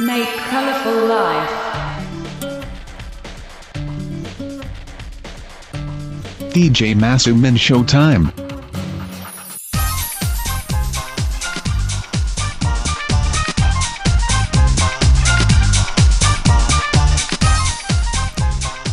[0.00, 1.50] Make colorful life.
[6.52, 8.24] DJ Masumin Showtime.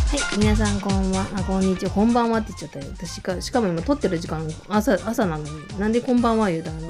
[0.06, 2.86] はい、皆さんこんばんは、あ、こんにちは、こんばんはって言っちゃったよ。
[2.96, 5.50] 私か、しかも今撮ってる時間、朝、朝なのに、
[5.80, 6.88] なんでこんばんは言うたの？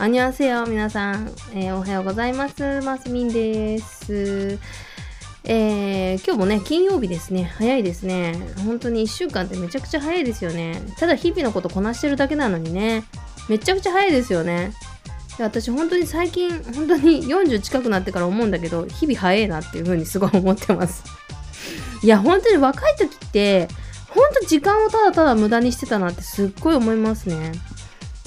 [0.00, 2.80] あにわせよ、皆さん、えーおはようございます。
[2.82, 4.56] ますみんです。
[5.42, 7.42] えー今日もね、金曜日ですね。
[7.42, 8.34] 早いですね。
[8.64, 10.80] 本当に1週間ってめちゃくちゃ早いですよね。
[10.98, 13.02] ただ日々のことこなしてるだけなのにね、
[13.48, 14.72] めちゃくちゃ早いですよね。
[15.40, 21.02] 私本当に最近、本当に40近くなってから思うんだけど、日々早いなっていう風にすごい思ってます。
[22.04, 23.66] いや本当に若い時って
[24.10, 27.50] 本当時間をただただ無駄にしてたなってすっごい思いますね。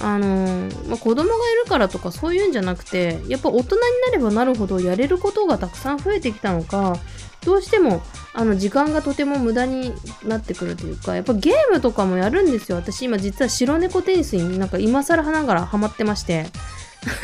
[0.02, 6.98] あのーまあ、子供がいるからとかそういうんじゃなくてやっぱ大人になればなるほどやれることがたくさん増えてきたのか
[7.46, 8.02] どうしても
[8.34, 12.78] あの時間がとても無駄になってくるというかやっぱゲームとかもやるんですよ。
[12.78, 16.46] 私今実は白猫テニスになんか今更花がらハマってまして。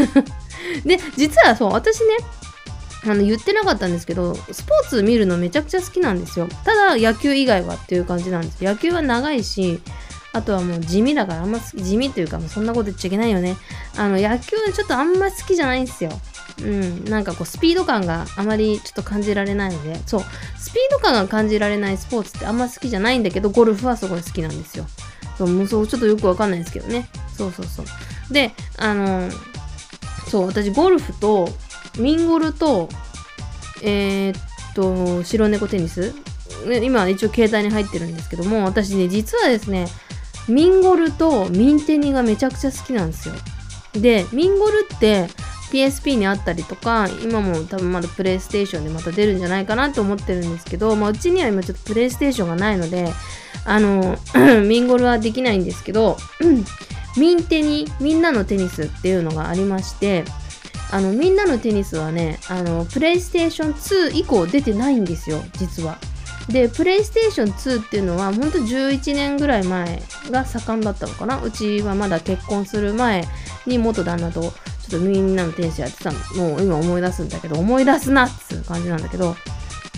[0.85, 2.17] で実はそう私ね
[3.05, 6.47] あの言ってなかったんですけどスポーツ見るのめちゃくちゃ好きなんですよ。
[6.65, 8.63] ただ野球以外はっていう感じなんです。
[8.63, 9.81] 野球は長いし
[10.37, 13.57] あとはもう地味だからあんま地味というかそんなこと言っちゃいけないよね。
[13.97, 16.11] あの野球ちょっとあんま好きじゃないんですよ。
[16.61, 19.99] うんなんかこうスピード感があまりちょっと感じられないので。
[20.05, 20.21] そう
[20.57, 24.85] スピード感が感じられないスポーツってあんま好きじゃないんだけどゴルフはすごい好きなんですよ。
[25.37, 27.09] そうもうそうちょっとよくわかんないですけどね。
[27.37, 27.85] そうそうそう。
[28.31, 29.29] であの
[30.29, 31.49] そう私ゴルフと
[31.97, 32.89] ミンゴルと
[33.81, 36.13] えーっと白猫テニス。
[36.83, 39.87] 今一応携帯に入ってるんですけども私ね実はですね
[40.47, 43.35] ミンゴルとミンテニがめちゃくちゃ好きなんですよ。
[43.93, 45.27] でミンゴルって
[45.71, 53.11] PSP にあったりとか今も多分まだプレイステーションでまた出るんじゃないかなと思ってるんですけど、まあ、うちには今ちょっとプレイステーションがないので
[53.65, 54.17] あの
[54.65, 56.17] ミンゴルはできないんですけど
[57.17, 60.23] ミンテニみんなのテニスっていうのがありまして
[60.91, 65.97] あのみんなのテニスはねあのプレイステーション2以降出てないんですよ実は。
[66.49, 73.25] でプレイステーション2っていうのはほんと11年ぐらい前が盛んだったのかなうちはまだ結婚する前
[73.65, 79.35] に元旦那とちょっとみんなのテニスやってたのを今思い出すんだけど思い出すなっつう感じなんだけど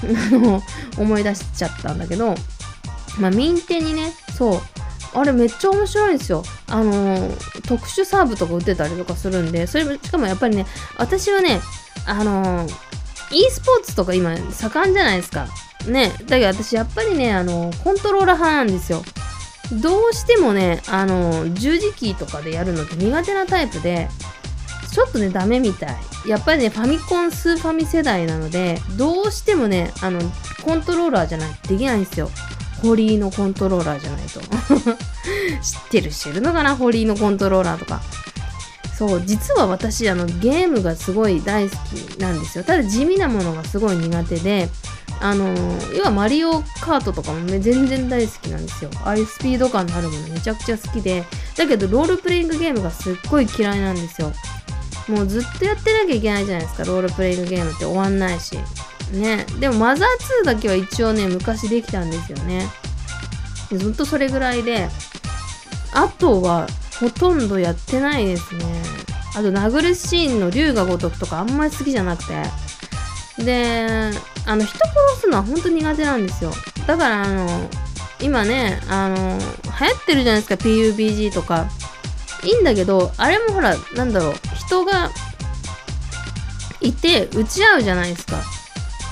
[0.98, 2.34] 思い出しちゃったんだけど
[3.20, 4.62] まあ民テにねそう
[5.14, 6.44] あれめっちゃ面白いんですよ。
[6.68, 10.66] あのー特殊サーブとか打ってたりとかするんで、それも、しかもやっぱりね、
[10.98, 11.62] 私はね、
[12.06, 12.74] あのー
[13.32, 15.48] e スポーツとか今盛んじゃないですか。
[15.90, 16.12] ね。
[16.26, 19.04] だけど私やっぱりね、あのコントローラー派なんですよ。
[19.82, 24.08] どうしてもね、あの十字キーとかでやるのって苦手なタイプで、
[24.92, 25.98] ちょっとね、ダメみたい。
[26.28, 30.20] やっぱりね、ファミコン、スーファミ世代なので、どうしてもね、あの、
[30.64, 32.30] コントローラーじゃないとできないんですよ。
[32.82, 34.40] ホリーのコントローラーじゃないと。
[34.42, 34.48] 知っ
[35.92, 36.76] てる知るのかな？
[36.76, 38.02] ホリーのコントローラーとか。
[38.98, 42.64] そう、実は私、あの、ゲームがすごい大好きなんですよ。
[42.64, 44.70] ただ地味なものがすごい苦手で、
[45.22, 45.54] あの
[45.94, 48.90] 要はマリオカートとかもね全然大好きなんですよ。
[49.04, 51.26] ああいうスピード感のあるものめちゃくちゃ好きで、
[51.58, 54.32] だけどロールプレイングゲームがすっごい嫌いなんですよ。
[55.08, 58.58] もうずっとやってなきゃいけないじゃないですか、ロールプレイングゲームって終わんないし。
[59.12, 59.46] ね。
[59.60, 62.68] でもマザー2だけは一応ね、昔できたんですよね。
[63.72, 64.88] ずっとそれぐらいで、
[65.94, 66.68] あとは
[67.00, 68.66] ほとんどやってないですね。
[69.36, 72.34] あと、殴るシーンの竜が如くとかあんまり好きじゃなくて。
[73.40, 74.12] で、
[74.46, 76.52] あの、人殺すのは本当苦手なんですよ。
[76.88, 77.70] だから、あの、
[78.22, 81.70] 今ね、あの、流行ってるじゃないですか、PUBG とか。
[82.44, 85.12] いいんだけど、あれもほら、なんだろう、人が
[86.82, 88.38] いて撃ち合うじゃないですか。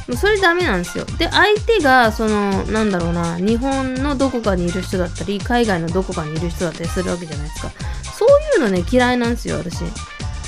[0.07, 1.03] もうそれダメなんですよ。
[1.17, 7.71] で、相手が、その、なんだろうな、日本のどこかにいる人だったり、海外のどこかにいる人だったりするわけじゃないですか。
[8.17, 9.83] そういうのね、嫌いなんですよ、私。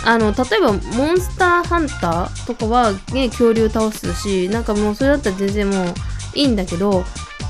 [0.05, 5.93] あの、例えば、モンスターハンターとかは、ね、恐竜倒すし、なんかもうそれだったら全然もう
[6.35, 7.03] いいんだけど、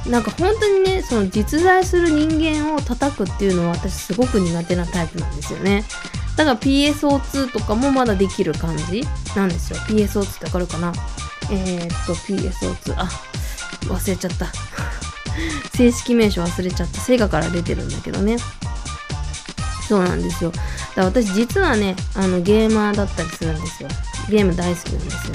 [0.07, 5.84] なんか本当にね、その実在する人間を叩くっていうのは私すごく苦手なタイプなんですよね。
[6.38, 9.04] だから PSO2 とかもまだできる感じ
[9.36, 9.80] なんですよ。
[9.80, 10.94] PSO2 ってわかるかな？
[11.52, 12.94] えー、っと、PSO2。
[12.95, 13.10] あ、
[13.86, 14.48] 忘れちゃった。
[15.75, 17.02] 正式名称忘れちゃった。
[17.02, 18.38] セガから出てるんだけどね。
[19.88, 20.52] そうなんですよ。
[20.96, 23.90] だ私実はね、あのゲーマーだったりするんですよ。
[24.30, 25.34] ゲーム大好きなんですよ。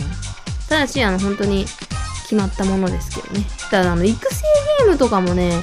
[0.68, 1.64] ただし、あの本当に
[2.22, 3.44] 決まったものですけどね。
[3.70, 4.42] ただ、あの育成
[4.78, 5.62] ゲームとかもね、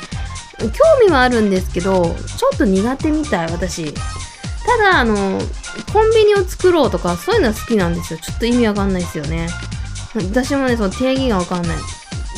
[0.60, 0.70] 興
[1.06, 3.94] 味はあるんですけど、ちょっと苦手みたい、私。
[3.94, 5.40] ただ、あの、
[5.92, 8.20] コンビニを作ろうとか、そういうのは好きなんですよ。
[8.20, 9.48] ちょっと意味わかんないですよね。
[10.14, 11.78] 私もね、その定義がわかんない。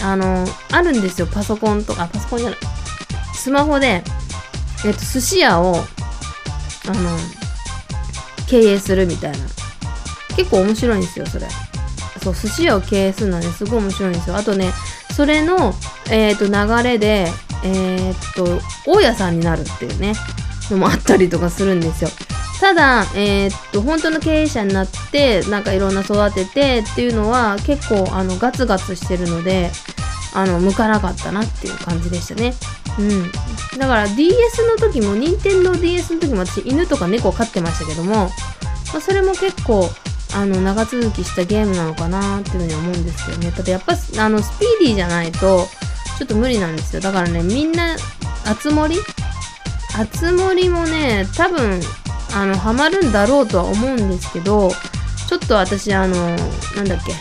[0.02, 2.60] あの、あるんですよ、パソコンとか、パソコンじゃない。
[3.36, 4.04] スマホで、
[4.86, 5.84] えっと、寿司屋を、
[6.88, 7.18] あの、
[8.54, 9.38] 経営するみたいな。
[10.38, 11.48] 結構面白いんですよ、それ。
[12.24, 14.36] そう、寿司屋を経営するのはね、すごい面白いんですよ。
[14.36, 14.72] あとね、
[15.16, 15.74] それの、
[16.12, 17.26] えっ、と、流れで、
[17.64, 20.14] えっ、と、大家さんになるっていうね、
[20.70, 22.12] のもあったりとかするんですよ。
[22.60, 29.72] ただ、えっと、本当の経営者になって、なんかいろんな育ててっていうのは、結構、あの、ガツガツしてるので、
[30.33, 32.53] あの、向かなかったなっていう感じでしたね。
[33.00, 33.31] うん。
[33.80, 38.30] だから DS の時も、任天堂 DS の時も私、犬とか猫飼ってましたけども、ま
[38.97, 39.89] あ、それも結構、
[40.35, 43.51] あの、長続きしたゲームなのかなっていうふうに思うんですけどね。
[43.51, 45.68] ただやっぱ、あの、スピーディーじゃないと、
[46.18, 47.01] ちょっと無理なんですよ。
[47.01, 47.95] だからね、みんな、
[48.45, 48.97] あつ森
[49.95, 51.80] あつ森もね、多分、
[52.35, 54.71] あの、ハマるんだろうとは思うんですけど、
[55.27, 56.15] ちょっと私、あの、
[56.75, 57.13] なんだっけ、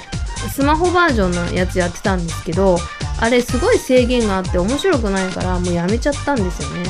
[0.49, 2.79] スマホバージョンのやつやってたんですけど、
[3.23, 6.83] あれすごい制限があって面白くないから、もうやめちゃったんですよね。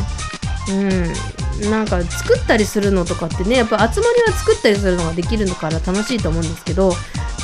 [1.60, 1.70] うん。
[1.70, 6.94] なんか作ったりするのとかってね、やっぱ集まりは作ったりするのができるのから楽しいと思うんですけど、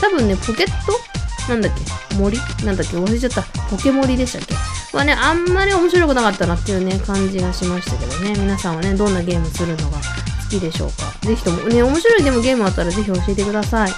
[0.01, 1.53] 多分ね、ポケット？
[1.53, 1.73] なんだっ
[2.09, 2.15] け？
[2.17, 2.39] 森？
[2.65, 2.97] なんだっけ？
[2.97, 3.43] 忘れちゃった。
[3.71, 4.97] ポケモリでしたっけ？
[4.97, 8.33] はね、あんまり面白くなかったなっていうね、感じがしましたけどね。
[8.41, 10.03] 皆さんはね、どんなゲームするのが好
[10.49, 11.13] きでしょうか？
[11.27, 13.93] ぜひとも、ね、面白いでもゲームあったらぜひ教えてください。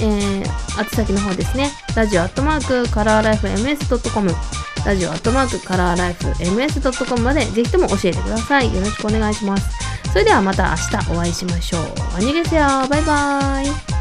[0.00, 1.70] えー、宛先の方ですね。
[1.94, 4.30] ラジオアットマークカラーライフ MS.com
[4.84, 8.74] ラジオアットマークカラーライフ MS.com までぜひとも教えてください。
[8.74, 9.68] よろしくお願いします。
[10.12, 11.82] それではまた明日お会いしましょう。
[12.16, 13.95] アニゲセヨバイバーイ